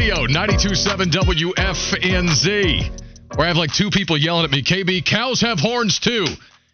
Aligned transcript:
Radio 0.00 0.24
927 0.24 1.10
WFNZ. 1.10 2.90
Where 3.36 3.44
I 3.44 3.48
have 3.48 3.58
like 3.58 3.70
two 3.70 3.90
people 3.90 4.16
yelling 4.16 4.46
at 4.46 4.50
me, 4.50 4.62
KB, 4.62 5.04
cows 5.04 5.42
have 5.42 5.60
horns 5.60 5.98
too. 5.98 6.24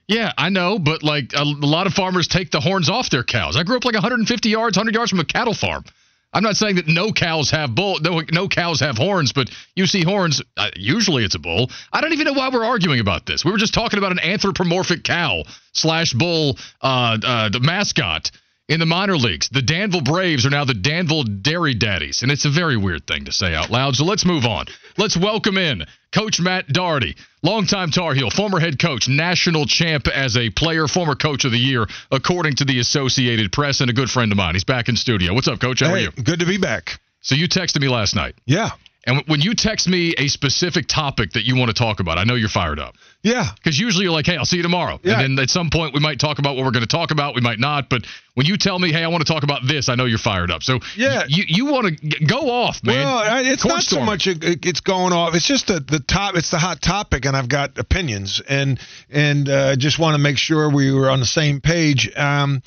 Yeah, 0.06 0.32
I 0.38 0.48
know, 0.50 0.78
but 0.78 1.02
like 1.02 1.32
a, 1.34 1.42
a 1.42 1.66
lot 1.66 1.88
of 1.88 1.92
farmers 1.92 2.28
take 2.28 2.52
the 2.52 2.60
horns 2.60 2.88
off 2.88 3.10
their 3.10 3.24
cows. 3.24 3.56
I 3.56 3.64
grew 3.64 3.78
up 3.78 3.84
like 3.84 3.94
150 3.94 4.48
yards, 4.48 4.76
100 4.76 4.94
yards 4.94 5.10
from 5.10 5.18
a 5.18 5.24
cattle 5.24 5.54
farm. 5.54 5.84
I'm 6.32 6.44
not 6.44 6.54
saying 6.54 6.76
that 6.76 6.86
no 6.86 7.10
cows 7.10 7.50
have 7.50 7.74
bull, 7.74 7.98
no, 8.00 8.22
no 8.30 8.46
cows 8.46 8.78
have 8.78 8.96
horns, 8.96 9.32
but 9.32 9.50
you 9.74 9.86
see 9.86 10.04
horns. 10.04 10.40
Uh, 10.56 10.70
usually 10.76 11.24
it's 11.24 11.34
a 11.34 11.40
bull. 11.40 11.68
I 11.92 12.02
don't 12.02 12.12
even 12.12 12.26
know 12.26 12.34
why 12.34 12.50
we're 12.50 12.64
arguing 12.64 13.00
about 13.00 13.26
this. 13.26 13.44
We 13.44 13.50
were 13.50 13.58
just 13.58 13.74
talking 13.74 13.98
about 13.98 14.12
an 14.12 14.20
anthropomorphic 14.20 15.02
cow 15.02 15.42
slash 15.72 16.12
bull, 16.12 16.58
uh, 16.80 17.18
uh, 17.24 17.48
the 17.48 17.58
mascot 17.58 18.30
in 18.68 18.80
the 18.80 18.86
minor 18.86 19.16
leagues. 19.16 19.48
The 19.48 19.62
Danville 19.62 20.02
Braves 20.02 20.44
are 20.44 20.50
now 20.50 20.64
the 20.64 20.74
Danville 20.74 21.22
Dairy 21.22 21.74
Daddies, 21.74 22.22
and 22.22 22.32
it's 22.32 22.44
a 22.44 22.50
very 22.50 22.76
weird 22.76 23.06
thing 23.06 23.26
to 23.26 23.32
say 23.32 23.54
out 23.54 23.70
loud. 23.70 23.94
So 23.94 24.04
let's 24.04 24.24
move 24.24 24.44
on. 24.44 24.66
Let's 24.98 25.16
welcome 25.16 25.56
in 25.56 25.84
Coach 26.12 26.40
Matt 26.40 26.68
Doherty, 26.68 27.16
longtime 27.42 27.90
Tar 27.90 28.14
Heel, 28.14 28.30
former 28.30 28.58
head 28.58 28.78
coach, 28.78 29.08
national 29.08 29.66
champ 29.66 30.08
as 30.08 30.36
a 30.36 30.50
player, 30.50 30.88
former 30.88 31.14
coach 31.14 31.44
of 31.44 31.52
the 31.52 31.58
year, 31.58 31.86
according 32.10 32.56
to 32.56 32.64
the 32.64 32.80
Associated 32.80 33.52
Press, 33.52 33.80
and 33.80 33.90
a 33.90 33.92
good 33.92 34.10
friend 34.10 34.32
of 34.32 34.38
mine. 34.38 34.54
He's 34.54 34.64
back 34.64 34.88
in 34.88 34.96
studio. 34.96 35.34
What's 35.34 35.48
up, 35.48 35.60
Coach? 35.60 35.80
How 35.80 35.88
hey, 35.88 35.92
are 35.92 35.98
you? 35.98 36.10
Good 36.10 36.40
to 36.40 36.46
be 36.46 36.58
back. 36.58 36.98
So 37.20 37.34
you 37.34 37.48
texted 37.48 37.80
me 37.80 37.88
last 37.88 38.14
night. 38.14 38.34
Yeah. 38.46 38.70
And 39.06 39.22
when 39.28 39.40
you 39.40 39.54
text 39.54 39.86
me 39.88 40.14
a 40.18 40.26
specific 40.28 40.88
topic 40.88 41.32
that 41.34 41.44
you 41.44 41.54
want 41.54 41.68
to 41.68 41.74
talk 41.74 42.00
about, 42.00 42.18
I 42.18 42.24
know 42.24 42.34
you're 42.34 42.48
fired 42.48 42.80
up. 42.80 42.96
Yeah. 43.22 43.46
Because 43.54 43.78
usually 43.78 44.02
you're 44.04 44.12
like, 44.12 44.26
hey, 44.26 44.36
I'll 44.36 44.44
see 44.44 44.56
you 44.56 44.62
tomorrow. 44.64 44.98
Yeah. 45.04 45.20
And 45.20 45.38
then 45.38 45.42
at 45.44 45.48
some 45.50 45.70
point 45.70 45.94
we 45.94 46.00
might 46.00 46.18
talk 46.18 46.38
about 46.40 46.56
what 46.56 46.64
we're 46.64 46.72
going 46.72 46.84
to 46.84 46.88
talk 46.88 47.12
about. 47.12 47.34
We 47.36 47.40
might 47.40 47.60
not. 47.60 47.88
But 47.88 48.02
when 48.34 48.46
you 48.46 48.56
tell 48.56 48.78
me, 48.78 48.90
hey, 48.92 49.04
I 49.04 49.08
want 49.08 49.24
to 49.24 49.32
talk 49.32 49.44
about 49.44 49.60
this, 49.66 49.88
I 49.88 49.94
know 49.94 50.06
you're 50.06 50.18
fired 50.18 50.50
up. 50.50 50.62
So 50.64 50.80
Yeah. 50.96 51.22
you, 51.28 51.44
you 51.46 51.66
want 51.66 51.98
to 52.00 52.24
go 52.24 52.50
off, 52.50 52.82
man. 52.82 53.04
Well, 53.04 53.44
it's 53.46 53.64
not 53.64 53.82
so 53.84 54.00
much 54.04 54.26
it, 54.26 54.42
it- 54.42 54.66
it's 54.66 54.80
going 54.80 55.12
off. 55.12 55.34
It's 55.36 55.46
just 55.46 55.68
the 55.68 55.78
the 55.78 56.00
top. 56.00 56.34
It's 56.34 56.50
the 56.50 56.58
hot 56.58 56.82
topic, 56.82 57.24
and 57.26 57.36
I've 57.36 57.48
got 57.48 57.78
opinions, 57.78 58.42
and 58.48 58.80
and 59.08 59.48
uh, 59.48 59.76
just 59.76 59.98
want 60.00 60.14
to 60.14 60.18
make 60.18 60.36
sure 60.38 60.68
we 60.68 60.90
were 60.92 61.08
on 61.10 61.20
the 61.20 61.26
same 61.26 61.60
page. 61.60 62.10
Um, 62.16 62.60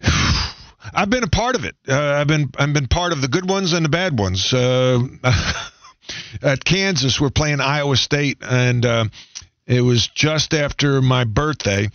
I've 0.94 1.10
been 1.10 1.24
a 1.24 1.28
part 1.28 1.56
of 1.56 1.64
it. 1.64 1.76
Uh, 1.88 1.94
I've 1.94 2.26
been 2.26 2.50
I've 2.58 2.72
been 2.72 2.88
part 2.88 3.12
of 3.12 3.20
the 3.20 3.28
good 3.28 3.48
ones 3.48 3.72
and 3.72 3.84
the 3.84 3.88
bad 3.88 4.18
ones. 4.18 4.52
Uh, 4.52 5.00
at 6.42 6.64
Kansas, 6.64 7.20
we're 7.20 7.30
playing 7.30 7.60
Iowa 7.60 7.96
State, 7.96 8.38
and 8.42 8.84
uh, 8.84 9.04
it 9.66 9.80
was 9.80 10.06
just 10.08 10.54
after 10.54 11.02
my 11.02 11.24
birthday, 11.24 11.88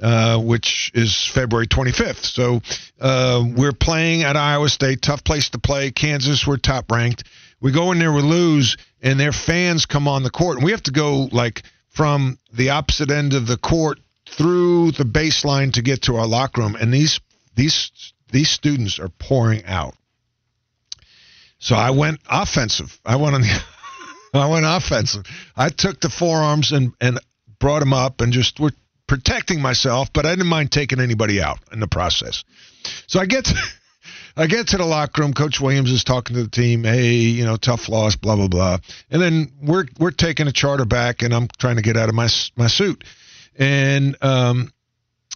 uh, 0.00 0.38
which 0.40 0.90
is 0.94 1.26
February 1.26 1.66
25th. 1.66 2.24
So 2.24 2.62
uh, 3.00 3.44
we're 3.56 3.72
playing 3.72 4.22
at 4.22 4.36
Iowa 4.36 4.68
State, 4.68 5.02
tough 5.02 5.24
place 5.24 5.50
to 5.50 5.58
play. 5.58 5.90
Kansas, 5.90 6.46
we're 6.46 6.56
top 6.56 6.90
ranked. 6.90 7.24
We 7.60 7.72
go 7.72 7.92
in 7.92 7.98
there, 7.98 8.12
we 8.12 8.22
lose, 8.22 8.76
and 9.02 9.18
their 9.18 9.32
fans 9.32 9.86
come 9.86 10.06
on 10.06 10.22
the 10.22 10.30
court, 10.30 10.56
and 10.58 10.64
we 10.64 10.70
have 10.70 10.84
to 10.84 10.92
go 10.92 11.28
like 11.32 11.64
from 11.88 12.38
the 12.52 12.70
opposite 12.70 13.10
end 13.10 13.34
of 13.34 13.46
the 13.46 13.56
court 13.56 13.98
through 14.26 14.92
the 14.92 15.04
baseline 15.04 15.72
to 15.72 15.82
get 15.82 16.02
to 16.02 16.16
our 16.16 16.26
locker 16.26 16.60
room, 16.60 16.76
and 16.76 16.94
these 16.94 17.20
these 17.56 17.90
these 18.30 18.50
students 18.50 18.98
are 18.98 19.08
pouring 19.08 19.64
out. 19.64 19.94
So 21.58 21.74
I 21.74 21.90
went 21.90 22.20
offensive. 22.30 22.98
I 23.04 23.16
went 23.16 23.34
on 23.34 23.40
the 23.42 23.62
I 24.34 24.48
went 24.48 24.66
offensive. 24.66 25.24
I 25.56 25.70
took 25.70 26.00
the 26.00 26.10
forearms 26.10 26.72
and 26.72 26.92
and 27.00 27.18
brought 27.58 27.80
them 27.80 27.92
up 27.92 28.20
and 28.20 28.32
just 28.32 28.60
were 28.60 28.72
protecting 29.06 29.60
myself, 29.60 30.12
but 30.12 30.26
I 30.26 30.30
didn't 30.30 30.46
mind 30.46 30.70
taking 30.70 31.00
anybody 31.00 31.40
out 31.42 31.58
in 31.72 31.80
the 31.80 31.88
process. 31.88 32.44
So 33.06 33.18
I 33.18 33.26
get 33.26 33.46
to, 33.46 33.54
I 34.36 34.46
get 34.46 34.68
to 34.68 34.76
the 34.76 34.84
locker 34.84 35.22
room. 35.22 35.32
Coach 35.32 35.60
Williams 35.60 35.90
is 35.90 36.04
talking 36.04 36.36
to 36.36 36.44
the 36.44 36.50
team. 36.50 36.84
Hey, 36.84 37.14
you 37.14 37.44
know, 37.44 37.56
tough 37.56 37.88
loss, 37.88 38.14
blah 38.14 38.36
blah 38.36 38.48
blah. 38.48 38.78
And 39.10 39.20
then 39.20 39.52
we're 39.60 39.86
we're 39.98 40.12
taking 40.12 40.46
a 40.46 40.52
charter 40.52 40.84
back, 40.84 41.22
and 41.22 41.34
I'm 41.34 41.48
trying 41.58 41.76
to 41.76 41.82
get 41.82 41.96
out 41.96 42.08
of 42.08 42.14
my 42.14 42.28
my 42.56 42.68
suit, 42.68 43.02
and 43.56 44.16
um, 44.22 44.70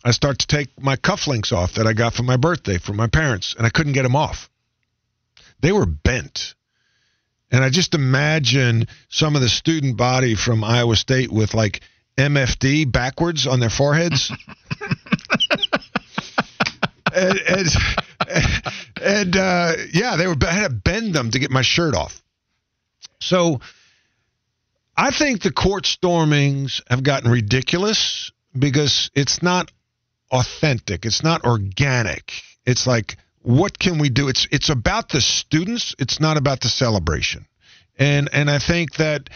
I 0.04 0.10
start 0.10 0.40
to 0.40 0.46
take 0.46 0.68
my 0.80 0.96
cufflinks 0.96 1.52
off 1.52 1.74
that 1.74 1.86
I 1.86 1.92
got 1.92 2.14
for 2.14 2.24
my 2.24 2.36
birthday 2.36 2.78
from 2.78 2.96
my 2.96 3.06
parents, 3.06 3.54
and 3.56 3.66
I 3.66 3.70
couldn't 3.70 3.92
get 3.92 4.02
them 4.02 4.16
off. 4.16 4.50
They 5.60 5.72
were 5.72 5.86
bent. 5.86 6.54
And 7.52 7.62
I 7.62 7.70
just 7.70 7.94
imagine 7.94 8.88
some 9.08 9.36
of 9.36 9.42
the 9.42 9.48
student 9.48 9.96
body 9.96 10.34
from 10.34 10.64
Iowa 10.64 10.96
State 10.96 11.30
with 11.30 11.54
like 11.54 11.82
MFD 12.16 12.90
backwards 12.90 13.46
on 13.46 13.60
their 13.60 13.70
foreheads. 13.70 14.32
and 17.14 17.38
and, 17.38 17.68
and 19.02 19.36
uh, 19.36 19.72
yeah, 19.92 20.16
they 20.16 20.26
were 20.26 20.36
I 20.46 20.52
had 20.52 20.68
to 20.68 20.74
bend 20.74 21.14
them 21.14 21.30
to 21.30 21.38
get 21.38 21.50
my 21.50 21.62
shirt 21.62 21.94
off. 21.94 22.22
So 23.20 23.60
I 24.96 25.10
think 25.10 25.42
the 25.42 25.52
court 25.52 25.84
stormings 25.84 26.82
have 26.88 27.02
gotten 27.02 27.30
ridiculous 27.30 28.32
because 28.58 29.10
it's 29.14 29.42
not 29.42 29.70
authentic. 30.32 31.04
It's 31.04 31.22
not 31.22 31.44
organic. 31.44 32.32
It's 32.64 32.86
like 32.86 33.16
what 33.42 33.78
can 33.78 33.98
we 33.98 34.08
do? 34.08 34.28
It's 34.28 34.46
it's 34.50 34.70
about 34.70 35.08
the 35.10 35.20
students. 35.20 35.94
It's 35.98 36.20
not 36.20 36.36
about 36.36 36.60
the 36.60 36.68
celebration. 36.68 37.46
And 37.98 38.28
and 38.32 38.50
I 38.50 38.58
think 38.58 38.94
that 38.94 39.28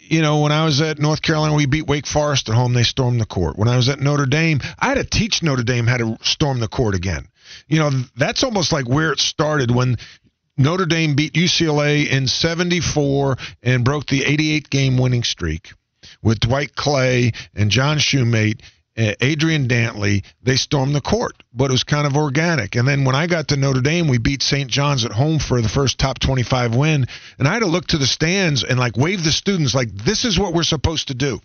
you 0.00 0.20
know 0.20 0.40
when 0.40 0.52
I 0.52 0.64
was 0.64 0.80
at 0.80 0.98
North 0.98 1.22
Carolina, 1.22 1.54
we 1.54 1.66
beat 1.66 1.86
Wake 1.86 2.06
Forest 2.06 2.48
at 2.48 2.54
home. 2.54 2.72
They 2.74 2.82
stormed 2.82 3.20
the 3.20 3.26
court. 3.26 3.56
When 3.56 3.68
I 3.68 3.76
was 3.76 3.88
at 3.88 4.00
Notre 4.00 4.26
Dame, 4.26 4.60
I 4.78 4.88
had 4.88 4.94
to 4.98 5.04
teach 5.04 5.42
Notre 5.42 5.62
Dame 5.62 5.86
how 5.86 5.96
to 5.96 6.18
storm 6.22 6.60
the 6.60 6.68
court 6.68 6.94
again. 6.94 7.26
You 7.68 7.78
know 7.78 7.90
that's 8.16 8.44
almost 8.44 8.72
like 8.72 8.88
where 8.88 9.12
it 9.12 9.18
started 9.18 9.70
when 9.70 9.96
Notre 10.58 10.86
Dame 10.86 11.14
beat 11.14 11.32
UCLA 11.32 12.08
in 12.08 12.26
74 12.26 13.36
and 13.62 13.84
broke 13.84 14.06
the 14.06 14.24
88 14.24 14.68
game 14.70 14.98
winning 14.98 15.22
streak 15.22 15.72
with 16.22 16.40
Dwight 16.40 16.74
Clay 16.74 17.32
and 17.54 17.70
John 17.70 17.98
Shumate, 17.98 18.60
Adrian 18.96 19.68
Dantley. 19.68 20.24
They 20.42 20.56
stormed 20.56 20.94
the 20.94 21.00
court, 21.00 21.42
but 21.52 21.66
it 21.66 21.72
was 21.72 21.84
kind 21.84 22.06
of 22.06 22.16
organic. 22.16 22.76
And 22.76 22.86
then 22.86 23.04
when 23.04 23.14
I 23.14 23.26
got 23.26 23.48
to 23.48 23.56
Notre 23.56 23.80
Dame, 23.80 24.08
we 24.08 24.18
beat 24.18 24.42
St. 24.42 24.70
John's 24.70 25.04
at 25.04 25.12
home 25.12 25.38
for 25.38 25.60
the 25.62 25.68
first 25.68 25.98
top 25.98 26.18
25 26.18 26.74
win. 26.74 27.06
And 27.38 27.48
I 27.48 27.54
had 27.54 27.60
to 27.60 27.66
look 27.66 27.86
to 27.88 27.98
the 27.98 28.06
stands 28.06 28.64
and 28.64 28.78
like 28.78 28.96
wave 28.96 29.24
the 29.24 29.32
students 29.32 29.74
like, 29.74 29.90
this 29.92 30.24
is 30.24 30.38
what 30.38 30.54
we're 30.54 30.62
supposed 30.62 31.08
to 31.08 31.14
do. 31.14 31.40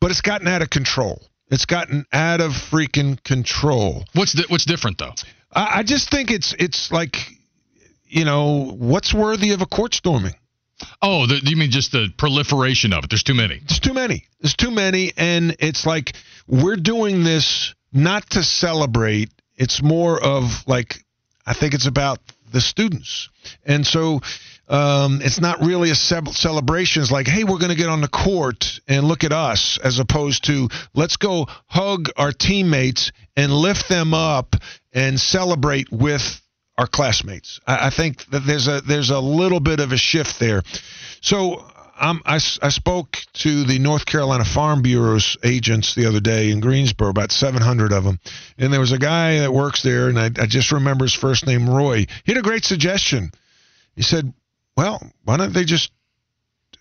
But 0.00 0.10
it's 0.10 0.20
gotten 0.20 0.48
out 0.48 0.62
of 0.62 0.70
control. 0.70 1.22
It's 1.50 1.66
gotten 1.66 2.06
out 2.12 2.40
of 2.40 2.52
freaking 2.52 3.22
control. 3.24 4.04
What's 4.14 4.40
what's 4.48 4.64
different 4.64 4.98
though? 4.98 5.14
I, 5.52 5.78
I 5.78 5.82
just 5.82 6.10
think 6.10 6.30
it's 6.30 6.54
it's 6.58 6.92
like, 6.92 7.16
you 8.06 8.24
know, 8.24 8.70
what's 8.78 9.12
worthy 9.12 9.50
of 9.50 9.60
a 9.60 9.66
court 9.66 9.94
storming? 9.94 10.34
Oh, 11.02 11.26
the, 11.26 11.40
you 11.44 11.56
mean 11.56 11.70
just 11.70 11.92
the 11.92 12.08
proliferation 12.16 12.92
of 12.92 13.04
it? 13.04 13.10
There's 13.10 13.22
too 13.22 13.34
many. 13.34 13.60
It's 13.64 13.80
too 13.80 13.94
many. 13.94 14.24
There's 14.40 14.56
too 14.56 14.70
many, 14.70 15.12
and 15.16 15.56
it's 15.58 15.86
like 15.86 16.14
we're 16.46 16.76
doing 16.76 17.24
this 17.24 17.74
not 17.92 18.28
to 18.30 18.42
celebrate. 18.42 19.30
It's 19.56 19.82
more 19.82 20.22
of 20.22 20.66
like 20.66 21.04
I 21.46 21.54
think 21.54 21.74
it's 21.74 21.86
about 21.86 22.18
the 22.52 22.60
students, 22.60 23.28
and 23.64 23.86
so 23.86 24.20
um, 24.70 25.20
it's 25.22 25.40
not 25.40 25.60
really 25.60 25.90
a 25.90 25.94
ce- 25.94 26.32
celebration. 26.32 27.02
It's 27.02 27.10
like, 27.10 27.26
hey, 27.26 27.42
we're 27.42 27.58
going 27.58 27.70
to 27.70 27.76
get 27.76 27.88
on 27.88 28.00
the 28.00 28.08
court 28.08 28.80
and 28.86 29.04
look 29.04 29.24
at 29.24 29.32
us, 29.32 29.78
as 29.82 29.98
opposed 29.98 30.44
to 30.44 30.68
let's 30.94 31.16
go 31.16 31.46
hug 31.66 32.08
our 32.16 32.30
teammates 32.32 33.10
and 33.36 33.52
lift 33.52 33.88
them 33.88 34.14
up 34.14 34.54
and 34.92 35.18
celebrate 35.20 35.90
with 35.90 36.40
our 36.80 36.86
classmates. 36.86 37.60
I, 37.66 37.88
I 37.88 37.90
think 37.90 38.24
that 38.30 38.40
there's 38.46 38.66
a 38.66 38.80
there's 38.80 39.10
a 39.10 39.20
little 39.20 39.60
bit 39.60 39.80
of 39.80 39.92
a 39.92 39.98
shift 39.98 40.40
there. 40.40 40.62
So 41.20 41.62
um, 42.00 42.22
I, 42.24 42.36
I 42.36 42.70
spoke 42.70 43.18
to 43.34 43.64
the 43.64 43.78
North 43.78 44.06
Carolina 44.06 44.46
Farm 44.46 44.80
Bureau's 44.80 45.36
agents 45.44 45.94
the 45.94 46.06
other 46.06 46.20
day 46.20 46.50
in 46.50 46.60
Greensboro, 46.60 47.10
about 47.10 47.30
700 47.30 47.92
of 47.92 48.04
them. 48.04 48.18
And 48.56 48.72
there 48.72 48.80
was 48.80 48.92
a 48.92 48.98
guy 48.98 49.40
that 49.40 49.52
works 49.52 49.82
there, 49.82 50.08
and 50.08 50.18
I, 50.18 50.26
I 50.26 50.46
just 50.46 50.72
remember 50.72 51.04
his 51.04 51.12
first 51.12 51.46
name, 51.46 51.68
Roy. 51.68 52.06
He 52.24 52.32
had 52.32 52.38
a 52.38 52.42
great 52.42 52.64
suggestion. 52.64 53.30
He 53.94 54.00
said, 54.00 54.32
well, 54.78 55.02
why 55.24 55.36
don't 55.36 55.52
they 55.52 55.64
just 55.64 55.92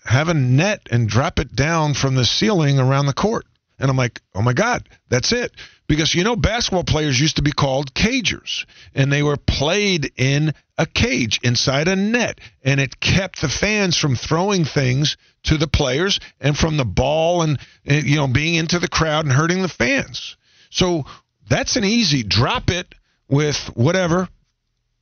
have 0.05 0.29
a 0.29 0.33
net 0.33 0.87
and 0.89 1.09
drop 1.09 1.37
it 1.39 1.53
down 1.53 1.95
from 1.95 2.15
the 2.15 2.23
ceiling 2.23 2.79
around 2.79 3.05
the 3.07 3.13
court. 3.13 3.45
And 3.79 3.89
I'm 3.89 3.97
like, 3.97 4.21
oh 4.35 4.41
my 4.41 4.53
God, 4.53 4.87
that's 5.09 5.31
it. 5.31 5.51
Because 5.87 6.13
you 6.13 6.23
know, 6.23 6.35
basketball 6.35 6.83
players 6.83 7.19
used 7.19 7.37
to 7.37 7.41
be 7.41 7.51
called 7.51 7.93
cagers, 7.93 8.65
and 8.93 9.11
they 9.11 9.23
were 9.23 9.37
played 9.37 10.11
in 10.17 10.53
a 10.77 10.85
cage 10.85 11.39
inside 11.43 11.87
a 11.87 11.95
net, 11.95 12.39
and 12.63 12.79
it 12.79 12.99
kept 12.99 13.41
the 13.41 13.49
fans 13.49 13.97
from 13.97 14.15
throwing 14.15 14.65
things 14.65 15.17
to 15.43 15.57
the 15.57 15.67
players 15.67 16.19
and 16.39 16.57
from 16.57 16.77
the 16.77 16.85
ball 16.85 17.41
and, 17.41 17.59
and 17.85 18.05
you 18.05 18.17
know 18.17 18.27
being 18.27 18.55
into 18.55 18.79
the 18.79 18.87
crowd 18.87 19.25
and 19.25 19.33
hurting 19.33 19.61
the 19.61 19.67
fans. 19.67 20.35
So 20.69 21.05
that's 21.49 21.75
an 21.75 21.83
easy 21.83 22.23
drop 22.23 22.69
it 22.69 22.93
with 23.27 23.57
whatever 23.75 24.27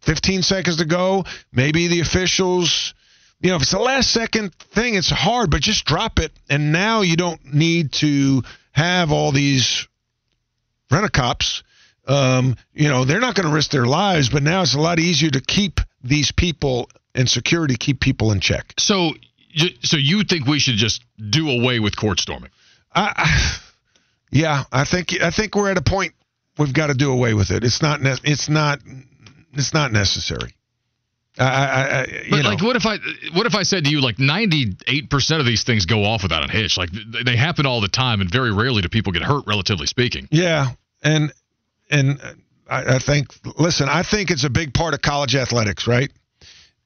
15 0.01 0.41
seconds 0.41 0.77
to 0.77 0.85
go. 0.85 1.25
Maybe 1.51 1.88
the 1.88 2.00
officials, 2.00 2.94
you 3.41 3.50
know, 3.50 3.57
if 3.57 3.63
it's 3.63 3.71
the 3.71 3.79
last 3.79 4.12
second 4.12 4.53
thing, 4.56 4.95
it's 4.95 5.09
hard, 5.09 5.51
but 5.51 5.62
just 5.62 5.85
drop 5.85 6.19
it. 6.19 6.31
And 6.50 6.71
now 6.71 7.01
you 7.01 7.18
don't 7.18 7.53
need 7.53 7.91
to 7.94 8.44
have 8.77 9.12
all 9.12 9.31
these 9.31 9.88
rent 10.91 11.06
a 11.06 11.09
cops. 11.09 11.63
Um, 12.07 12.56
you 12.74 12.88
know, 12.88 13.06
they're 13.06 13.19
not 13.19 13.35
going 13.35 13.47
to 13.47 13.53
risk 13.53 13.71
their 13.71 13.88
lives, 13.88 14.29
but 14.29 14.44
now 14.44 14.62
it's 14.62 14.75
a 14.75 14.79
lot 14.79 15.00
easier 15.00 15.31
to 15.31 15.41
keep 15.41 15.81
these 16.03 16.31
people 16.31 16.89
and 17.15 17.27
security, 17.27 17.75
keep 17.75 18.00
people 18.00 18.31
in 18.31 18.39
check. 18.39 18.74
So, 18.77 19.13
so 19.81 19.97
you 19.97 20.24
think 20.24 20.45
we 20.45 20.59
should 20.59 20.75
just 20.75 21.03
do 21.18 21.50
away 21.50 21.79
with 21.79 21.97
court 21.97 22.19
storming? 22.19 22.51
I, 22.94 23.13
I 23.15 23.57
yeah, 24.31 24.63
I 24.71 24.83
think 24.85 25.21
I 25.21 25.31
think 25.31 25.56
we're 25.56 25.71
at 25.71 25.77
a 25.77 25.81
point 25.81 26.13
we've 26.59 26.74
got 26.74 26.88
to 26.88 26.94
do 26.94 27.12
away 27.12 27.33
with 27.33 27.50
it. 27.50 27.63
It's 27.63 27.81
not. 27.81 28.00
It's 28.03 28.47
not. 28.47 28.79
It's 29.53 29.74
not 29.74 29.91
necessary. 29.91 30.56
I, 31.39 31.44
I, 31.45 32.01
I 32.01 32.06
but 32.30 32.44
know. 32.44 32.50
like, 32.50 32.62
what 32.62 32.75
if 32.75 32.86
I, 32.86 32.98
what 33.34 33.45
if 33.45 33.56
I 33.56 33.63
said 33.63 33.86
to 33.86 33.89
you, 33.89 34.01
like, 34.01 34.19
ninety-eight 34.19 35.10
percent 35.10 35.39
of 35.39 35.45
these 35.45 35.63
things 35.63 35.86
go 35.86 36.04
off 36.04 36.24
without 36.24 36.48
a 36.48 36.51
hitch. 36.51 36.78
Like, 36.78 36.89
they 37.25 37.36
happen 37.36 37.66
all 37.66 37.81
the 37.81 37.88
time, 37.88 38.22
and 38.22 38.30
very 38.30 38.51
rarely 38.51 38.81
do 38.81 38.89
people 38.89 39.13
get 39.13 39.24
hurt, 39.24 39.44
relatively 39.45 39.88
speaking. 39.88 40.28
Yeah, 40.31 40.69
and 41.04 41.31
and 41.89 42.19
I, 42.69 42.95
I 42.95 43.00
think, 43.00 43.28
listen, 43.57 43.88
I 43.89 44.04
think 44.04 44.31
it's 44.31 44.44
a 44.44 44.50
big 44.50 44.74
part 44.74 44.94
of 44.94 45.01
college 45.01 45.36
athletics, 45.36 45.88
right? 45.88 46.12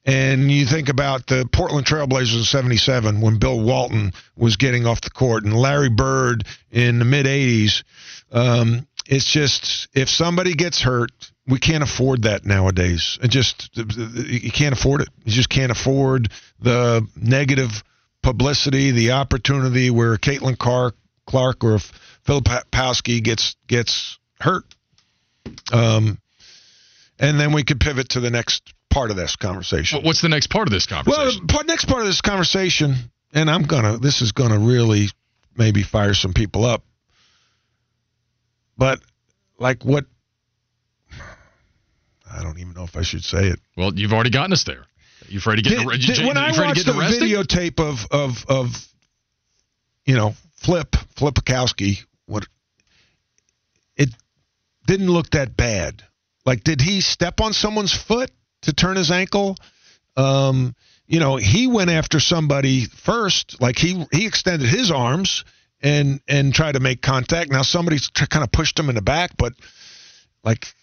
And 0.03 0.51
you 0.51 0.65
think 0.65 0.89
about 0.89 1.27
the 1.27 1.47
Portland 1.51 1.85
Trailblazers 1.85 2.35
in 2.35 2.43
'77 2.43 3.21
when 3.21 3.37
Bill 3.37 3.61
Walton 3.61 4.13
was 4.35 4.57
getting 4.57 4.87
off 4.87 5.01
the 5.01 5.11
court, 5.11 5.43
and 5.43 5.53
Larry 5.55 5.89
Bird 5.89 6.43
in 6.71 6.99
the 6.99 7.05
mid 7.05 7.27
'80s. 7.27 7.83
Um, 8.31 8.87
it's 9.07 9.25
just 9.25 9.87
if 9.93 10.09
somebody 10.09 10.55
gets 10.55 10.81
hurt, 10.81 11.11
we 11.51 11.59
can't 11.59 11.83
afford 11.83 12.23
that 12.23 12.45
nowadays. 12.45 13.19
It 13.21 13.27
just 13.27 13.69
you 13.75 14.51
can't 14.51 14.73
afford 14.73 15.01
it. 15.01 15.09
You 15.25 15.33
just 15.33 15.49
can't 15.49 15.71
afford 15.71 16.29
the 16.61 17.05
negative 17.15 17.83
publicity, 18.23 18.91
the 18.91 19.11
opportunity 19.11 19.89
where 19.89 20.15
Caitlin 20.15 20.57
Clark, 20.57 20.95
Clark 21.25 21.63
or 21.65 21.79
Filipowski 22.25 23.21
gets 23.21 23.57
gets 23.67 24.17
hurt. 24.39 24.63
Um, 25.73 26.19
and 27.19 27.37
then 27.37 27.51
we 27.51 27.63
could 27.63 27.81
pivot 27.81 28.09
to 28.09 28.21
the 28.21 28.29
next 28.29 28.73
part 28.89 29.11
of 29.11 29.17
this 29.17 29.35
conversation. 29.35 30.03
What's 30.03 30.21
the 30.21 30.29
next 30.29 30.47
part 30.47 30.69
of 30.69 30.71
this 30.71 30.85
conversation? 30.85 31.21
Well, 31.21 31.47
the 31.47 31.53
part, 31.53 31.67
next 31.67 31.85
part 31.85 32.01
of 32.01 32.07
this 32.07 32.21
conversation, 32.21 32.95
and 33.33 33.49
I'm 33.49 33.63
gonna 33.63 33.97
this 33.97 34.21
is 34.21 34.31
gonna 34.31 34.59
really 34.59 35.09
maybe 35.57 35.83
fire 35.83 36.13
some 36.13 36.31
people 36.31 36.63
up. 36.63 36.85
But 38.77 39.01
like 39.59 39.83
what 39.83 40.05
I 42.31 42.43
don't 42.43 42.59
even 42.59 42.73
know 42.73 42.83
if 42.83 42.95
I 42.95 43.01
should 43.01 43.23
say 43.23 43.47
it. 43.47 43.59
Well, 43.75 43.93
you've 43.93 44.13
already 44.13 44.29
gotten 44.29 44.53
us 44.53 44.63
there. 44.63 44.85
You 45.27 45.39
afraid 45.39 45.57
to 45.57 45.61
get 45.61 45.87
did, 45.87 46.01
did, 46.01 46.25
when 46.25 46.37
I 46.37 46.51
watched 46.51 46.85
the 46.85 46.93
videotape 46.93 47.79
of 47.79 48.05
of 48.11 48.45
of 48.49 48.87
you 50.05 50.15
know 50.15 50.33
Flip 50.55 50.91
Filipowski, 51.15 52.03
what 52.25 52.47
it 53.95 54.09
didn't 54.87 55.09
look 55.09 55.29
that 55.31 55.55
bad. 55.55 56.03
Like, 56.45 56.63
did 56.63 56.81
he 56.81 57.01
step 57.01 57.39
on 57.39 57.53
someone's 57.53 57.93
foot 57.93 58.31
to 58.63 58.73
turn 58.73 58.97
his 58.97 59.11
ankle? 59.11 59.57
Um, 60.17 60.75
you 61.07 61.19
know, 61.19 61.35
he 61.35 61.67
went 61.67 61.91
after 61.91 62.19
somebody 62.19 62.85
first. 62.85 63.61
Like 63.61 63.77
he 63.77 64.05
he 64.11 64.25
extended 64.25 64.67
his 64.67 64.91
arms 64.91 65.45
and 65.81 66.19
and 66.27 66.53
tried 66.53 66.73
to 66.73 66.79
make 66.79 67.01
contact. 67.01 67.51
Now 67.51 67.61
somebody 67.61 67.97
kind 68.13 68.43
of 68.43 68.51
pushed 68.51 68.77
him 68.77 68.89
in 68.89 68.95
the 68.95 69.01
back, 69.01 69.37
but 69.37 69.53
like 70.43 70.73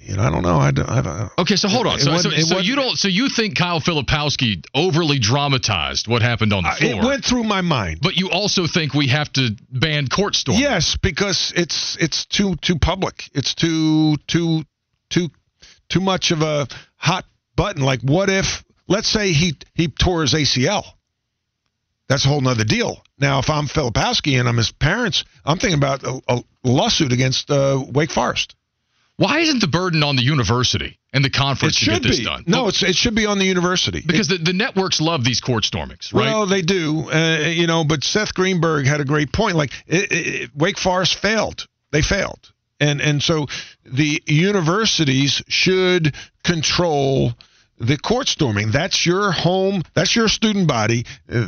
you 0.00 0.16
know, 0.16 0.22
I 0.22 0.30
don't 0.30 0.42
know. 0.42 0.56
I 0.56 0.70
don't, 0.72 0.88
I 0.88 1.00
don't 1.00 1.30
okay, 1.38 1.56
so 1.56 1.68
hold 1.68 1.86
on. 1.86 2.00
So, 2.00 2.16
so, 2.18 2.30
so 2.30 2.58
you 2.58 2.74
don't. 2.74 2.96
So 2.96 3.08
you 3.08 3.28
think 3.28 3.56
Kyle 3.56 3.80
Filipowski 3.80 4.64
overly 4.74 5.18
dramatized 5.18 6.08
what 6.08 6.22
happened 6.22 6.52
on 6.52 6.64
the 6.64 6.70
floor? 6.70 7.02
It 7.02 7.06
went 7.06 7.24
through 7.24 7.44
my 7.44 7.60
mind. 7.60 8.00
But 8.02 8.16
you 8.16 8.30
also 8.30 8.66
think 8.66 8.94
we 8.94 9.08
have 9.08 9.32
to 9.34 9.50
ban 9.70 10.08
court 10.08 10.34
storm? 10.34 10.58
Yes, 10.58 10.96
because 10.96 11.52
it's 11.54 11.96
it's 12.00 12.24
too 12.26 12.56
too 12.56 12.78
public. 12.78 13.30
It's 13.34 13.54
too 13.54 14.16
too 14.26 14.64
too 15.08 15.30
too 15.88 16.00
much 16.00 16.32
of 16.32 16.42
a 16.42 16.66
hot 16.96 17.24
button. 17.54 17.82
Like, 17.82 18.00
what 18.00 18.30
if? 18.30 18.64
Let's 18.88 19.08
say 19.08 19.32
he 19.32 19.54
he 19.74 19.88
tore 19.88 20.22
his 20.22 20.34
ACL. 20.34 20.84
That's 22.08 22.24
a 22.24 22.28
whole 22.28 22.40
nother 22.40 22.64
deal. 22.64 23.02
Now, 23.18 23.38
if 23.38 23.48
I'm 23.48 23.68
Filipowski 23.68 24.38
and 24.38 24.48
I'm 24.48 24.56
his 24.56 24.72
parents, 24.72 25.24
I'm 25.44 25.58
thinking 25.58 25.78
about 25.78 26.02
a, 26.02 26.20
a 26.28 26.44
lawsuit 26.64 27.12
against 27.12 27.50
uh, 27.50 27.82
Wake 27.90 28.10
Forest. 28.10 28.56
Why 29.22 29.38
isn't 29.38 29.60
the 29.60 29.68
burden 29.68 30.02
on 30.02 30.16
the 30.16 30.24
university 30.24 30.98
and 31.12 31.24
the 31.24 31.30
conference 31.30 31.78
to 31.78 31.86
get 31.86 32.02
this 32.02 32.18
be. 32.18 32.24
done? 32.24 32.42
No, 32.48 32.66
it 32.66 32.74
should 32.74 33.14
be 33.14 33.24
on 33.24 33.38
the 33.38 33.44
university. 33.44 34.02
Because 34.04 34.28
it, 34.32 34.38
the, 34.38 34.46
the 34.46 34.52
networks 34.52 35.00
love 35.00 35.22
these 35.22 35.40
court 35.40 35.62
stormings, 35.62 36.12
right? 36.12 36.24
Well, 36.24 36.46
they 36.46 36.62
do. 36.62 37.08
Uh, 37.08 37.38
you 37.46 37.68
know, 37.68 37.84
but 37.84 38.02
Seth 38.02 38.34
Greenberg 38.34 38.84
had 38.84 39.00
a 39.00 39.04
great 39.04 39.32
point. 39.32 39.54
Like, 39.54 39.70
it, 39.86 40.10
it, 40.10 40.50
Wake 40.56 40.76
Forest 40.76 41.14
failed. 41.14 41.68
They 41.92 42.02
failed. 42.02 42.52
And, 42.80 43.00
and 43.00 43.22
so 43.22 43.46
the 43.84 44.20
universities 44.26 45.40
should 45.46 46.16
control 46.42 47.32
the 47.78 47.98
court 47.98 48.26
storming. 48.26 48.72
That's 48.72 49.06
your 49.06 49.30
home. 49.30 49.82
That's 49.94 50.16
your 50.16 50.26
student 50.26 50.66
body. 50.66 51.06
Uh, 51.32 51.46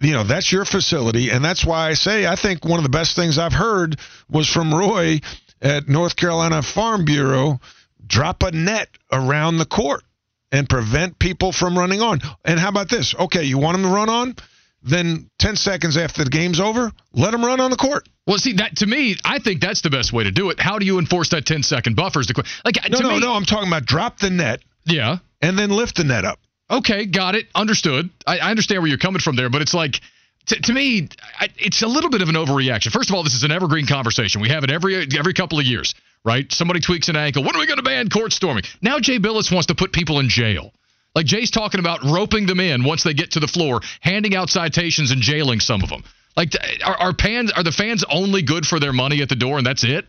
you 0.00 0.12
know, 0.12 0.24
that's 0.24 0.50
your 0.50 0.64
facility. 0.64 1.30
And 1.30 1.44
that's 1.44 1.66
why 1.66 1.88
I 1.88 1.94
say 1.94 2.26
I 2.26 2.36
think 2.36 2.64
one 2.64 2.78
of 2.78 2.82
the 2.82 2.90
best 2.90 3.14
things 3.14 3.38
I've 3.38 3.52
heard 3.52 3.98
was 4.30 4.48
from 4.48 4.72
Roy 4.72 5.20
at 5.64 5.88
North 5.88 6.14
Carolina 6.14 6.62
Farm 6.62 7.04
Bureau 7.04 7.58
drop 8.06 8.42
a 8.42 8.52
net 8.52 8.88
around 9.10 9.56
the 9.56 9.64
court 9.64 10.04
and 10.52 10.68
prevent 10.68 11.18
people 11.18 11.50
from 11.50 11.76
running 11.76 12.02
on. 12.02 12.20
And 12.44 12.60
how 12.60 12.68
about 12.68 12.90
this? 12.90 13.14
Okay, 13.18 13.44
you 13.44 13.58
want 13.58 13.76
them 13.76 13.82
to 13.82 13.94
run 13.94 14.08
on? 14.10 14.36
Then 14.82 15.30
10 15.38 15.56
seconds 15.56 15.96
after 15.96 16.22
the 16.22 16.30
game's 16.30 16.60
over, 16.60 16.92
let 17.14 17.30
them 17.32 17.42
run 17.42 17.58
on 17.58 17.70
the 17.70 17.76
court. 17.76 18.06
Well, 18.26 18.36
see 18.36 18.52
that 18.54 18.76
to 18.76 18.86
me, 18.86 19.16
I 19.24 19.38
think 19.38 19.62
that's 19.62 19.80
the 19.80 19.88
best 19.88 20.12
way 20.12 20.24
to 20.24 20.30
do 20.30 20.50
it. 20.50 20.60
How 20.60 20.78
do 20.78 20.84
you 20.84 20.98
enforce 20.98 21.30
that 21.30 21.46
10 21.46 21.62
second 21.62 21.96
buffers? 21.96 22.30
Like 22.64 22.76
no, 22.90 22.98
no, 23.00 23.10
me, 23.10 23.20
no. 23.20 23.32
I'm 23.32 23.46
talking 23.46 23.68
about 23.68 23.86
drop 23.86 24.18
the 24.18 24.30
net. 24.30 24.60
Yeah. 24.84 25.18
And 25.40 25.58
then 25.58 25.70
lift 25.70 25.96
the 25.96 26.04
net 26.04 26.26
up. 26.26 26.38
Okay, 26.70 27.06
got 27.06 27.34
it. 27.34 27.46
Understood. 27.54 28.10
I, 28.26 28.38
I 28.38 28.50
understand 28.50 28.82
where 28.82 28.88
you're 28.88 28.98
coming 28.98 29.20
from 29.20 29.36
there, 29.36 29.48
but 29.48 29.62
it's 29.62 29.74
like 29.74 30.00
to, 30.46 30.60
to 30.60 30.72
me, 30.72 31.08
I, 31.38 31.48
it's 31.56 31.82
a 31.82 31.86
little 31.86 32.10
bit 32.10 32.22
of 32.22 32.28
an 32.28 32.34
overreaction. 32.34 32.90
First 32.90 33.10
of 33.10 33.16
all, 33.16 33.22
this 33.22 33.34
is 33.34 33.44
an 33.44 33.50
evergreen 33.50 33.86
conversation. 33.86 34.40
We 34.40 34.48
have 34.48 34.64
it 34.64 34.70
every 34.70 35.06
every 35.18 35.34
couple 35.34 35.58
of 35.58 35.64
years, 35.64 35.94
right? 36.24 36.50
Somebody 36.52 36.80
tweaks 36.80 37.08
an 37.08 37.16
ankle. 37.16 37.44
When 37.44 37.54
are 37.54 37.58
we 37.58 37.66
going 37.66 37.78
to 37.78 37.82
ban 37.82 38.08
court 38.08 38.32
storming? 38.32 38.64
Now 38.82 38.98
Jay 38.98 39.18
Bilas 39.18 39.52
wants 39.52 39.66
to 39.66 39.74
put 39.74 39.92
people 39.92 40.20
in 40.20 40.28
jail. 40.28 40.72
Like 41.14 41.26
Jay's 41.26 41.50
talking 41.50 41.80
about 41.80 42.02
roping 42.02 42.46
them 42.46 42.60
in 42.60 42.82
once 42.82 43.04
they 43.04 43.14
get 43.14 43.32
to 43.32 43.40
the 43.40 43.46
floor, 43.46 43.80
handing 44.00 44.34
out 44.34 44.50
citations 44.50 45.12
and 45.12 45.22
jailing 45.22 45.60
some 45.60 45.82
of 45.82 45.88
them. 45.88 46.02
Like, 46.36 46.52
are, 46.84 46.96
are, 46.96 47.14
fans, 47.14 47.52
are 47.52 47.62
the 47.62 47.70
fans 47.70 48.04
only 48.10 48.42
good 48.42 48.66
for 48.66 48.80
their 48.80 48.92
money 48.92 49.22
at 49.22 49.28
the 49.28 49.36
door 49.36 49.58
and 49.58 49.66
that's 49.66 49.84
it? 49.84 50.04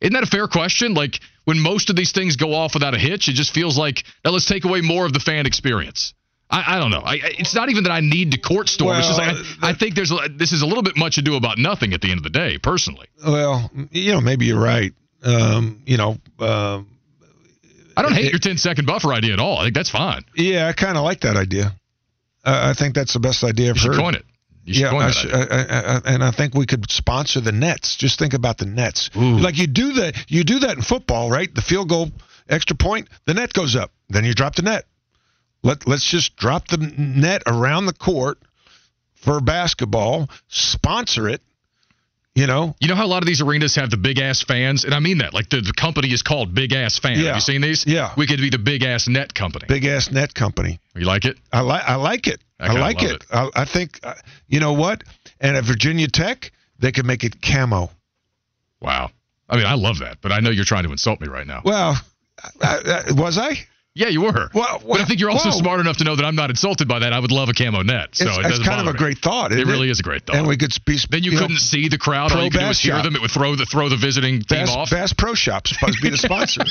Isn't 0.00 0.14
that 0.14 0.22
a 0.22 0.26
fair 0.26 0.46
question? 0.48 0.94
Like, 0.94 1.20
when 1.44 1.58
most 1.58 1.90
of 1.90 1.96
these 1.96 2.12
things 2.12 2.36
go 2.36 2.54
off 2.54 2.74
without 2.74 2.94
a 2.94 2.98
hitch, 2.98 3.28
it 3.28 3.32
just 3.32 3.52
feels 3.52 3.76
like, 3.76 4.04
now 4.24 4.30
let's 4.30 4.46
take 4.46 4.64
away 4.64 4.80
more 4.80 5.06
of 5.06 5.12
the 5.12 5.20
fan 5.20 5.46
experience. 5.46 6.14
I, 6.52 6.76
I 6.76 6.78
don't 6.78 6.90
know. 6.90 7.00
I, 7.00 7.18
it's 7.38 7.54
not 7.54 7.70
even 7.70 7.84
that 7.84 7.92
I 7.92 8.00
need 8.00 8.32
to 8.32 8.38
court 8.38 8.68
storm. 8.68 8.90
Well, 8.90 8.98
it's 8.98 9.08
just 9.08 9.18
like 9.18 9.34
I, 9.62 9.70
I, 9.70 9.72
think 9.72 9.94
there's 9.94 10.12
a, 10.12 10.28
this 10.28 10.52
is 10.52 10.60
a 10.60 10.66
little 10.66 10.82
bit 10.82 10.98
much 10.98 11.16
ado 11.16 11.34
about 11.36 11.56
nothing 11.56 11.94
at 11.94 12.02
the 12.02 12.10
end 12.10 12.18
of 12.18 12.24
the 12.24 12.30
day, 12.30 12.58
personally. 12.58 13.06
Well, 13.24 13.70
you 13.90 14.12
know, 14.12 14.20
maybe 14.20 14.44
you're 14.44 14.62
right. 14.62 14.92
Um, 15.24 15.82
you 15.86 15.96
know, 15.96 16.18
um, 16.40 16.88
I 17.96 18.02
don't 18.02 18.12
hate 18.12 18.26
it, 18.26 18.32
your 18.32 18.38
10 18.38 18.58
second 18.58 18.86
buffer 18.86 19.12
idea 19.14 19.32
at 19.32 19.40
all. 19.40 19.58
I 19.58 19.64
think 19.64 19.74
that's 19.74 19.90
fine. 19.90 20.24
Yeah, 20.36 20.68
I 20.68 20.74
kind 20.74 20.98
of 20.98 21.04
like 21.04 21.20
that 21.20 21.36
idea. 21.36 21.74
Uh, 22.44 22.74
I 22.74 22.78
think 22.78 22.94
that's 22.94 23.14
the 23.14 23.20
best 23.20 23.44
idea 23.44 23.70
I've 23.70 23.78
you 23.78 23.90
heard. 23.90 23.98
coin 23.98 24.14
it. 24.14 24.24
yeah, 24.64 24.94
I 24.94 25.10
should, 25.10 25.32
I, 25.32 26.00
and 26.04 26.22
I 26.22 26.32
think 26.32 26.54
we 26.54 26.66
could 26.66 26.90
sponsor 26.90 27.40
the 27.40 27.52
nets. 27.52 27.96
Just 27.96 28.18
think 28.18 28.34
about 28.34 28.58
the 28.58 28.66
nets. 28.66 29.10
Ooh. 29.16 29.38
Like 29.38 29.56
you 29.56 29.66
do 29.66 29.94
that, 29.94 30.16
you 30.28 30.44
do 30.44 30.60
that 30.60 30.76
in 30.76 30.82
football, 30.82 31.30
right? 31.30 31.52
The 31.52 31.62
field 31.62 31.88
goal, 31.88 32.10
extra 32.48 32.76
point, 32.76 33.08
the 33.24 33.34
net 33.34 33.52
goes 33.54 33.74
up. 33.74 33.90
Then 34.08 34.24
you 34.24 34.34
drop 34.34 34.54
the 34.54 34.62
net. 34.62 34.84
Let 35.62 35.86
let's 35.86 36.08
just 36.08 36.36
drop 36.36 36.68
the 36.68 36.78
net 36.98 37.42
around 37.46 37.86
the 37.86 37.92
court 37.92 38.38
for 39.14 39.40
basketball, 39.40 40.28
sponsor 40.48 41.28
it. 41.28 41.40
You 42.34 42.46
know, 42.46 42.74
you 42.80 42.88
know 42.88 42.94
how 42.94 43.04
a 43.04 43.08
lot 43.08 43.22
of 43.22 43.26
these 43.26 43.42
arenas 43.42 43.74
have 43.74 43.90
the 43.90 43.98
big 43.98 44.18
ass 44.18 44.40
fans, 44.40 44.84
and 44.84 44.94
I 44.94 45.00
mean 45.00 45.18
that. 45.18 45.34
Like 45.34 45.50
the, 45.50 45.60
the 45.60 45.74
company 45.74 46.08
is 46.08 46.22
called 46.22 46.54
Big 46.54 46.72
Ass 46.72 46.98
Fan. 46.98 47.18
Yeah. 47.18 47.26
Have 47.26 47.36
you 47.36 47.40
seen 47.42 47.60
these? 47.60 47.86
Yeah. 47.86 48.14
We 48.16 48.26
could 48.26 48.38
be 48.38 48.48
the 48.48 48.58
Big 48.58 48.82
Ass 48.84 49.06
Net 49.06 49.34
Company. 49.34 49.66
Big 49.68 49.84
Ass 49.84 50.10
Net 50.10 50.32
Company. 50.32 50.80
You 50.94 51.04
like 51.04 51.26
it? 51.26 51.36
I 51.52 51.60
like 51.60 51.82
I 51.86 51.96
like 51.96 52.26
it. 52.28 52.40
I, 52.58 52.68
I 52.68 52.80
like 52.80 53.02
it. 53.02 53.10
it. 53.10 53.24
I, 53.30 53.50
I 53.54 53.64
think, 53.66 54.00
uh, 54.02 54.14
you 54.48 54.60
know 54.60 54.72
what? 54.72 55.04
And 55.40 55.56
at 55.56 55.64
Virginia 55.64 56.08
Tech, 56.08 56.52
they 56.78 56.90
could 56.90 57.04
make 57.04 57.22
it 57.22 57.42
camo. 57.42 57.90
Wow. 58.80 59.10
I 59.48 59.56
mean, 59.56 59.66
I 59.66 59.74
love 59.74 59.98
that, 59.98 60.18
but 60.22 60.32
I 60.32 60.40
know 60.40 60.48
you're 60.50 60.64
trying 60.64 60.84
to 60.84 60.92
insult 60.92 61.20
me 61.20 61.28
right 61.28 61.46
now. 61.46 61.60
Well, 61.64 61.96
I, 62.62 63.04
I, 63.08 63.12
was 63.12 63.36
I? 63.36 63.58
Yeah, 63.94 64.08
you 64.08 64.22
were. 64.22 64.48
Well, 64.54 64.80
but 64.86 65.00
I 65.02 65.04
think 65.04 65.20
you're 65.20 65.30
also 65.30 65.50
whoa. 65.50 65.58
smart 65.58 65.80
enough 65.80 65.98
to 65.98 66.04
know 66.04 66.16
that 66.16 66.24
I'm 66.24 66.34
not 66.34 66.48
insulted 66.48 66.88
by 66.88 67.00
that. 67.00 67.12
I 67.12 67.20
would 67.20 67.30
love 67.30 67.50
a 67.50 67.52
camo 67.52 67.82
net. 67.82 68.14
So 68.14 68.24
it's, 68.26 68.38
it 68.38 68.46
it's 68.46 68.66
kind 68.66 68.80
of 68.80 68.86
a 68.86 68.92
me. 68.94 68.98
great 68.98 69.18
thought. 69.18 69.52
It 69.52 69.66
really 69.66 69.90
is 69.90 70.00
a 70.00 70.02
great 70.02 70.24
thought. 70.24 70.36
And 70.36 70.48
we 70.48 70.56
could 70.56 70.72
be. 70.86 70.96
then 71.10 71.22
you, 71.22 71.32
know, 71.32 71.40
couldn't 71.40 71.58
see 71.58 71.88
the 71.88 71.98
crowd. 71.98 72.32
All 72.32 72.42
you 72.42 72.50
could 72.50 72.60
do 72.60 72.66
was 72.68 72.78
Bass 72.78 72.80
hear 72.80 72.94
Shop. 72.94 73.04
them. 73.04 73.16
It 73.16 73.20
would 73.20 73.30
throw 73.30 73.54
the 73.54 73.66
throw 73.66 73.90
the 73.90 73.98
visiting 73.98 74.40
team 74.40 74.64
Bass, 74.64 74.70
off. 74.70 74.90
Bass 74.90 75.12
Pro 75.12 75.34
Shop's 75.34 75.76
supposed 75.76 75.98
to 75.98 76.02
be 76.02 76.08
the 76.08 76.16
sponsor. 76.28 76.64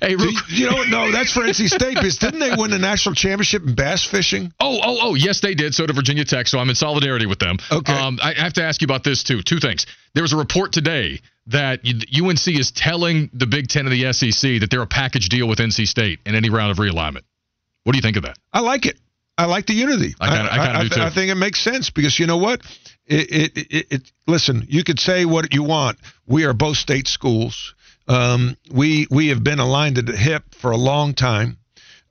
hey, 0.00 0.14
real, 0.14 0.30
Do 0.30 0.54
you 0.54 0.70
know, 0.70 0.84
no, 0.84 1.10
that's 1.10 1.32
for 1.32 1.42
NC 1.42 1.68
State 1.68 1.94
because 1.94 2.18
didn't 2.18 2.38
they 2.38 2.54
win 2.56 2.70
the 2.70 2.78
national 2.78 3.16
championship 3.16 3.64
in 3.64 3.74
bass 3.74 4.04
fishing? 4.04 4.52
Oh, 4.60 4.78
oh, 4.80 4.98
oh, 5.02 5.14
yes, 5.16 5.40
they 5.40 5.54
did. 5.54 5.74
So 5.74 5.84
did 5.84 5.96
Virginia 5.96 6.24
Tech. 6.24 6.46
So 6.46 6.60
I'm 6.60 6.68
in 6.68 6.76
solidarity 6.76 7.26
with 7.26 7.40
them. 7.40 7.56
Okay. 7.72 7.92
Um, 7.92 8.20
I 8.22 8.34
have 8.34 8.52
to 8.54 8.62
ask 8.62 8.80
you 8.82 8.86
about 8.86 9.02
this 9.02 9.24
too. 9.24 9.42
Two 9.42 9.58
things. 9.58 9.86
There 10.14 10.22
was 10.22 10.32
a 10.32 10.36
report 10.36 10.72
today 10.72 11.20
that 11.48 11.80
UNC 11.84 12.46
is 12.48 12.70
telling 12.70 13.30
the 13.32 13.46
Big 13.46 13.68
Ten 13.68 13.86
and 13.86 13.92
the 13.92 14.12
SEC 14.12 14.60
that 14.60 14.68
they're 14.70 14.82
a 14.82 14.86
package 14.86 15.28
deal 15.28 15.46
with 15.48 15.58
NC 15.58 15.86
State 15.86 16.20
in 16.26 16.34
any 16.34 16.50
round 16.50 16.70
of 16.70 16.76
realignment. 16.78 17.22
What 17.84 17.92
do 17.92 17.98
you 17.98 18.02
think 18.02 18.16
of 18.16 18.22
that? 18.24 18.38
I 18.52 18.60
like 18.60 18.86
it. 18.86 18.98
I 19.36 19.44
like 19.46 19.66
the 19.66 19.74
unity. 19.74 20.14
I 20.20 20.28
kinda- 20.36 20.52
I 20.52 20.56
kinda 20.66 20.82
do, 20.82 20.88
too. 20.96 21.00
I 21.02 21.10
think 21.10 21.30
it 21.30 21.36
makes 21.36 21.60
sense 21.60 21.90
because 21.90 22.18
you 22.18 22.26
know 22.26 22.38
what? 22.38 22.60
It, 23.06 23.30
it, 23.30 23.56
it, 23.72 23.86
it, 23.90 24.12
listen, 24.26 24.66
you 24.68 24.84
could 24.84 24.98
say 25.00 25.24
what 25.24 25.54
you 25.54 25.62
want. 25.62 25.98
We 26.26 26.44
are 26.44 26.52
both 26.52 26.76
state 26.76 27.08
schools. 27.08 27.74
Um, 28.08 28.56
we 28.70 29.06
we 29.10 29.28
have 29.28 29.42
been 29.44 29.58
aligned 29.58 29.98
at 29.98 30.06
the 30.06 30.16
hip 30.16 30.54
for 30.54 30.70
a 30.70 30.76
long 30.76 31.14
time, 31.14 31.58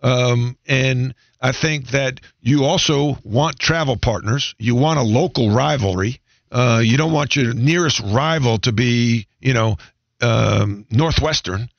um, 0.01 0.58
and 0.67 1.13
I 1.41 1.51
think 1.51 1.88
that 1.89 2.20
you 2.41 2.63
also 2.65 3.17
want 3.24 3.60
travel 3.60 3.98
partners. 3.98 4.56
You 4.58 4.75
want 4.75 5.00
a 5.00 5.03
local 5.03 5.51
rivalry. 5.51 6.22
Uh, 6.51 6.81
you 6.83 6.97
don't 6.97 7.11
want 7.13 7.35
your 7.35 7.53
nearest 7.53 7.99
rival 7.99 8.57
to 8.59 8.71
be, 8.71 9.27
you 9.39 9.53
know, 9.53 9.77
um, 10.21 10.85
Northwestern. 10.89 11.69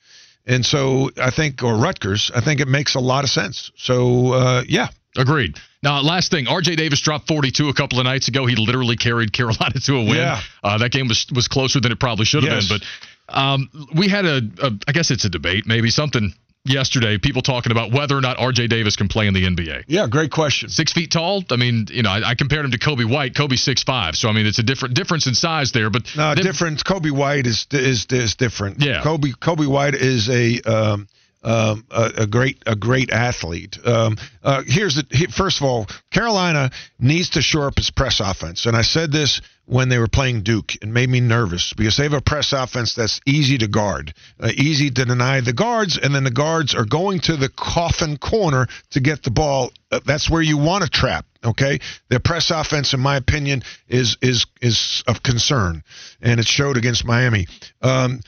And 0.45 0.65
so 0.65 1.11
I 1.21 1.31
think, 1.31 1.61
or 1.63 1.75
Rutgers, 1.75 2.31
I 2.33 2.41
think 2.41 2.59
it 2.59 2.67
makes 2.67 2.95
a 2.95 2.99
lot 2.99 3.23
of 3.23 3.29
sense. 3.29 3.71
So, 3.75 4.33
uh, 4.33 4.63
yeah. 4.67 4.87
Agreed. 5.17 5.57
Now, 5.81 6.01
last 6.01 6.29
thing, 6.31 6.47
R.J. 6.47 6.75
Davis 6.75 7.01
dropped 7.01 7.27
42 7.27 7.69
a 7.69 7.73
couple 7.73 7.99
of 7.99 8.05
nights 8.05 8.27
ago. 8.27 8.45
He 8.45 8.55
literally 8.55 8.95
carried 8.95 9.33
Carolina 9.37 9.79
to 9.85 9.95
a 9.95 10.03
win. 10.03 10.15
Yeah. 10.17 10.41
Uh, 10.63 10.77
that 10.79 10.91
game 10.91 11.07
was 11.07 11.25
was 11.33 11.47
closer 11.47 11.79
than 11.79 11.91
it 11.91 11.99
probably 11.99 12.25
should 12.25 12.43
have 12.43 12.53
Yes. 12.53 12.67
been. 12.69 12.79
But 13.27 13.35
um, 13.35 13.69
we 13.95 14.07
had 14.07 14.25
a, 14.25 14.41
a, 14.61 14.71
I 14.87 14.91
guess 14.91 15.11
it's 15.11 15.25
a 15.25 15.29
debate, 15.29 15.65
maybe 15.67 15.89
something 15.89 16.33
yesterday. 16.69 17.17
People 17.17 17.41
talking 17.41 17.71
about 17.71 17.91
whether 17.91 18.15
or 18.17 18.21
not 18.21 18.37
R.J. 18.39 18.67
Davis 18.67 18.95
can 18.95 19.07
play 19.07 19.27
in 19.27 19.33
the 19.33 19.45
NBA. 19.45 19.85
Yeah, 19.87 20.07
great 20.07 20.31
question. 20.31 20.69
Six 20.69 20.93
feet 20.93 21.11
tall. 21.11 21.43
I 21.51 21.55
mean, 21.55 21.87
you 21.89 22.03
know, 22.03 22.09
I, 22.11 22.29
I 22.29 22.35
compared 22.35 22.65
him 22.65 22.71
to 22.71 22.79
Coby 22.79 23.09
White. 23.09 23.33
Coby's 23.33 23.61
six 23.61 23.83
five, 23.83 24.15
so 24.15 24.29
I 24.29 24.33
mean, 24.33 24.45
it's 24.45 24.59
a 24.59 24.63
different 24.63 24.95
difference 24.95 25.27
in 25.27 25.33
size 25.35 25.71
there. 25.71 25.89
But 25.89 26.03
No, 26.15 26.35
then- 26.35 26.43
different. 26.43 26.83
Coby 26.83 27.11
White 27.11 27.47
is 27.47 27.65
is 27.71 28.05
is 28.09 28.35
different. 28.35 28.81
Yeah. 28.81 29.01
Coby 29.03 29.33
Coby 29.35 29.67
White 29.67 29.95
is 29.95 30.29
a 30.29 30.61
um, 30.61 31.07
um, 31.43 31.85
a, 31.89 32.11
a 32.17 32.27
great 32.27 32.61
a 32.65 32.75
great 32.75 33.11
athlete. 33.11 33.77
Um, 33.85 34.17
uh, 34.43 34.63
here's 34.65 34.95
the 34.95 35.27
first 35.35 35.61
of 35.61 35.63
all, 35.65 35.87
Carolina 36.11 36.71
needs 36.99 37.31
to 37.31 37.41
shore 37.41 37.67
up 37.67 37.77
its 37.77 37.89
press 37.89 38.19
offense, 38.19 38.65
and 38.65 38.75
I 38.75 38.81
said 38.81 39.11
this 39.11 39.41
when 39.65 39.87
they 39.87 39.99
were 39.99 40.07
playing 40.07 40.41
Duke. 40.41 40.75
It 40.75 40.87
made 40.87 41.09
me 41.09 41.21
nervous 41.21 41.73
because 41.73 41.95
they 41.95 42.03
have 42.03 42.13
a 42.13 42.21
press 42.21 42.51
offense 42.53 42.95
that's 42.95 43.21
easy 43.25 43.57
to 43.59 43.67
guard, 43.67 44.13
uh, 44.39 44.51
easy 44.53 44.89
to 44.89 45.05
deny 45.05 45.41
the 45.41 45.53
guards, 45.53 45.97
and 45.97 46.13
then 46.13 46.23
the 46.23 46.31
guards 46.31 46.75
are 46.75 46.85
going 46.85 47.19
to 47.21 47.37
the 47.37 47.49
coffin 47.49 48.17
corner 48.17 48.67
to 48.91 48.99
get 48.99 49.23
the 49.23 49.31
ball. 49.31 49.71
Uh, 49.91 49.99
that's 50.05 50.29
where 50.29 50.41
you 50.41 50.57
want 50.57 50.83
to 50.83 50.89
trap. 50.89 51.25
Okay, 51.45 51.79
their 52.09 52.19
press 52.19 52.51
offense, 52.51 52.93
in 52.93 52.99
my 52.99 53.15
opinion, 53.15 53.63
is 53.87 54.17
is 54.21 54.45
is 54.61 55.03
of 55.07 55.23
concern, 55.23 55.83
and 56.21 56.39
it 56.39 56.47
showed 56.47 56.75
against 56.75 57.05
Miami. 57.05 57.47
Um, 57.81 58.19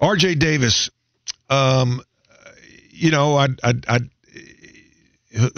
R.J. 0.00 0.36
Davis, 0.36 0.90
um, 1.50 2.02
you 2.96 3.10
know, 3.10 3.36
I, 3.36 3.48
I, 3.62 3.74
I, 3.88 3.98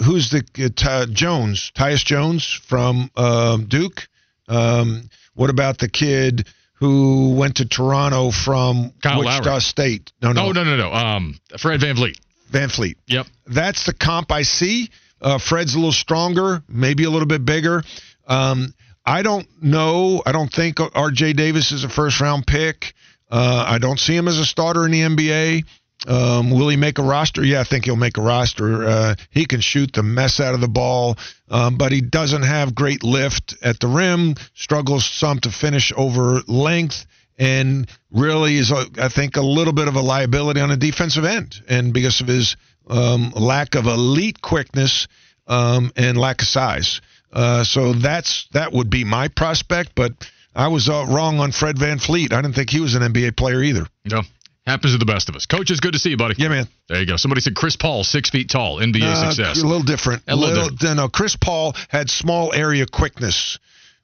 who's 0.03 0.29
the 0.29 0.43
uh, 0.57 1.05
Jones, 1.07 1.71
Tyus 1.75 2.03
Jones 2.03 2.45
from 2.45 3.09
um, 3.15 3.65
Duke? 3.65 4.07
Um, 4.47 5.09
what 5.33 5.49
about 5.49 5.77
the 5.77 5.89
kid 5.89 6.47
who 6.73 7.35
went 7.35 7.57
to 7.57 7.67
Toronto 7.67 8.31
from 8.31 8.93
Kyle 9.01 9.19
Wichita 9.19 9.49
Lowry. 9.49 9.61
State? 9.61 10.11
No, 10.21 10.31
no, 10.31 10.47
Oh 10.47 10.51
no 10.51 10.63
no 10.63 10.75
no. 10.75 10.93
Um, 10.93 11.39
Fred 11.57 11.81
VanVleet. 11.81 12.15
Van 12.49 12.69
Fleet. 12.69 12.97
Yep. 13.07 13.27
That's 13.47 13.85
the 13.85 13.93
comp 13.93 14.31
I 14.31 14.41
see. 14.41 14.89
Uh, 15.21 15.37
Fred's 15.37 15.73
a 15.73 15.77
little 15.77 15.91
stronger, 15.91 16.63
maybe 16.67 17.03
a 17.03 17.09
little 17.09 17.27
bit 17.27 17.45
bigger. 17.45 17.83
Um, 18.27 18.73
I 19.05 19.21
don't 19.21 19.47
know. 19.61 20.23
I 20.25 20.31
don't 20.31 20.51
think 20.51 20.77
R.J. 20.79 21.33
Davis 21.33 21.71
is 21.71 21.83
a 21.83 21.89
first 21.89 22.21
round 22.21 22.47
pick. 22.47 22.93
Uh, 23.29 23.65
I 23.67 23.77
don't 23.77 23.99
see 23.99 24.15
him 24.15 24.27
as 24.27 24.39
a 24.39 24.45
starter 24.45 24.85
in 24.85 24.91
the 24.91 25.01
NBA. 25.01 25.65
Um, 26.07 26.51
will 26.51 26.69
he 26.69 26.77
make 26.77 26.97
a 26.97 27.03
roster? 27.03 27.43
Yeah, 27.43 27.59
I 27.59 27.63
think 27.65 27.85
he'll 27.85 27.95
make 27.97 28.17
a 28.17 28.21
roster. 28.21 28.87
Uh, 28.87 29.15
he 29.31 29.45
can 29.45 29.59
shoot 29.59 29.91
the 29.93 30.03
mess 30.03 30.39
out 30.39 30.53
of 30.55 30.61
the 30.61 30.69
ball, 30.69 31.17
um, 31.49 31.77
but 31.77 31.91
he 31.91 32.01
doesn't 32.01 32.43
have 32.43 32.73
great 32.73 33.03
lift 33.03 33.55
at 33.61 33.79
the 33.79 33.87
rim. 33.87 34.35
Struggles 34.53 35.05
some 35.05 35.39
to 35.41 35.51
finish 35.51 35.91
over 35.95 36.41
length, 36.47 37.05
and 37.37 37.89
really 38.11 38.55
is, 38.55 38.71
a, 38.71 38.85
I 38.97 39.09
think, 39.09 39.35
a 39.35 39.41
little 39.41 39.73
bit 39.73 39.87
of 39.89 39.95
a 39.95 40.01
liability 40.01 40.61
on 40.61 40.69
the 40.69 40.77
defensive 40.77 41.25
end. 41.25 41.61
And 41.67 41.93
because 41.93 42.21
of 42.21 42.27
his 42.27 42.55
um, 42.87 43.31
lack 43.35 43.75
of 43.75 43.85
elite 43.85 44.41
quickness 44.41 45.07
um, 45.47 45.91
and 45.97 46.17
lack 46.17 46.41
of 46.41 46.47
size, 46.47 47.01
uh, 47.33 47.63
so 47.65 47.93
that's 47.93 48.47
that 48.53 48.71
would 48.71 48.89
be 48.89 49.03
my 49.03 49.27
prospect. 49.27 49.91
But 49.95 50.13
I 50.55 50.69
was 50.69 50.87
uh, 50.87 51.05
wrong 51.09 51.39
on 51.39 51.51
Fred 51.51 51.75
VanVleet. 51.75 52.31
I 52.31 52.41
didn't 52.41 52.55
think 52.55 52.69
he 52.69 52.79
was 52.79 52.95
an 52.95 53.03
NBA 53.03 53.35
player 53.35 53.61
either. 53.61 53.85
No. 54.05 54.23
Happens 54.69 54.93
to 54.93 54.99
the 54.99 55.05
best 55.05 55.29
of 55.29 55.35
us. 55.35 55.45
Coach, 55.47 55.71
it's 55.71 55.79
good 55.79 55.93
to 55.93 55.99
see 55.99 56.11
you, 56.11 56.17
buddy. 56.17 56.35
Yeah, 56.37 56.49
man. 56.49 56.67
There 56.87 56.99
you 56.99 57.07
go. 57.07 57.15
Somebody 57.17 57.41
said 57.41 57.55
Chris 57.55 57.75
Paul, 57.75 58.03
six 58.03 58.29
feet 58.29 58.49
tall, 58.49 58.77
NBA 58.77 59.01
Uh, 59.01 59.29
success. 59.31 59.61
A 59.61 59.65
little 59.65 59.81
different. 59.83 60.21
A 60.27 60.35
little 60.35 60.69
different. 60.69 60.97
No, 60.97 61.09
Chris 61.09 61.35
Paul 61.35 61.75
had 61.89 62.09
small 62.09 62.53
area 62.53 62.85
quickness. 62.85 63.57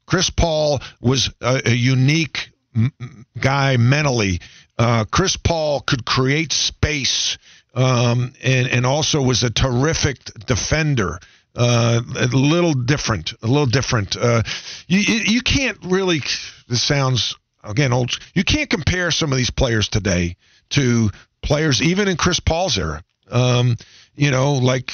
Chris 0.07 0.29
Paul 0.31 0.81
was 1.01 1.29
a, 1.41 1.61
a 1.69 1.71
unique 1.73 2.49
m- 2.75 2.91
guy 3.39 3.77
mentally. 3.77 4.39
Uh, 4.77 5.05
Chris 5.09 5.37
Paul 5.37 5.81
could 5.81 6.03
create 6.05 6.51
space 6.51 7.37
um, 7.75 8.33
and, 8.43 8.67
and 8.67 8.85
also 8.85 9.21
was 9.21 9.43
a 9.43 9.49
terrific 9.51 10.17
defender. 10.47 11.19
Uh, 11.55 12.01
a 12.17 12.25
little 12.27 12.73
different, 12.73 13.33
a 13.41 13.47
little 13.47 13.65
different. 13.67 14.17
Uh, 14.17 14.41
you, 14.87 14.99
you 14.99 15.19
you 15.35 15.41
can't 15.41 15.77
really. 15.85 16.19
This 16.67 16.83
sounds 16.83 17.35
again 17.63 17.93
old. 17.93 18.17
You 18.33 18.43
can't 18.43 18.69
compare 18.69 19.09
some 19.11 19.31
of 19.31 19.37
these 19.37 19.51
players 19.51 19.87
today 19.87 20.35
to 20.71 21.09
players 21.41 21.81
even 21.81 22.07
in 22.07 22.17
Chris 22.17 22.39
Paul's 22.39 22.77
era. 22.77 23.03
Um, 23.29 23.77
you 24.15 24.31
know, 24.31 24.53
like 24.53 24.91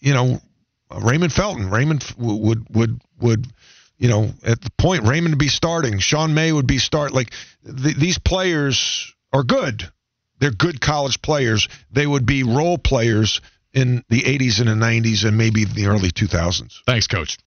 you 0.00 0.14
know, 0.14 0.40
Raymond 0.90 1.32
Felton. 1.32 1.70
Raymond 1.70 2.04
would 2.18 2.66
would 2.74 3.00
would 3.20 3.46
you 3.98 4.08
know 4.08 4.30
at 4.44 4.60
the 4.60 4.70
point 4.78 5.04
Raymond 5.04 5.34
would 5.34 5.38
be 5.38 5.48
starting. 5.48 5.98
Sean 5.98 6.34
May 6.34 6.52
would 6.52 6.66
be 6.66 6.78
start. 6.78 7.12
Like 7.12 7.32
th- 7.64 7.96
these 7.96 8.18
players 8.18 9.14
are 9.32 9.42
good. 9.42 9.88
They're 10.38 10.50
good 10.50 10.80
college 10.80 11.20
players. 11.20 11.68
They 11.90 12.06
would 12.06 12.24
be 12.24 12.42
role 12.42 12.78
players 12.78 13.40
in 13.72 14.02
the 14.08 14.22
80s 14.22 14.58
and 14.58 14.68
the 14.68 14.84
90s 14.84 15.24
and 15.24 15.36
maybe 15.36 15.64
the 15.64 15.86
early 15.86 16.10
2000s. 16.10 16.78
Thanks, 16.86 17.06
Coach. 17.06 17.38